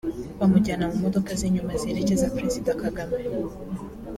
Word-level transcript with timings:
bamujyana 0.39 0.83
mu 0.91 0.97
modoka 1.03 1.29
z’inyuma 1.39 1.71
ziherekeza 1.79 2.33
perezida 2.35 2.71
Kagame 2.81 3.17